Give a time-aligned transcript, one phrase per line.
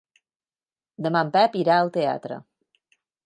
[1.07, 2.39] Demà en Pep irà al teatre.